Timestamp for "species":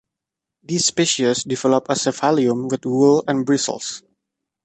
0.87-1.43